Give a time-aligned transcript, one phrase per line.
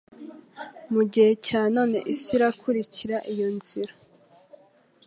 [0.93, 3.93] mu gihe cya none isi irakurikira iyo nzira.